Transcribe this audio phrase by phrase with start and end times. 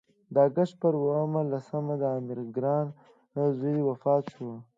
[0.33, 2.87] د اګست پر اووه لسمه د امیر ګران
[3.59, 4.49] زوی وفات شو.